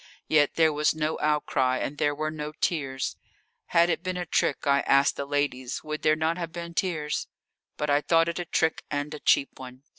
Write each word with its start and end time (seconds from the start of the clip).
Yet 0.27 0.55
there 0.55 0.73
was 0.73 0.95
no 0.95 1.19
outcry, 1.19 1.77
and 1.77 1.99
there 1.99 2.15
were 2.15 2.31
no 2.31 2.53
tears. 2.53 3.17
Had 3.67 3.87
it 3.87 4.01
been 4.01 4.17
a 4.17 4.25
trick 4.25 4.65
I 4.65 4.79
ask 4.79 5.13
the 5.13 5.27
ladies 5.27 5.83
would 5.83 6.01
there 6.01 6.15
not 6.15 6.39
have 6.39 6.51
been 6.51 6.73
tears? 6.73 7.27
But 7.77 7.91
I 7.91 8.01
thought 8.01 8.27
it 8.27 8.39
a 8.39 8.45
trick 8.45 8.83
and 8.89 9.13
a 9.13 9.19
cheap 9.19 9.59
one. 9.59 9.83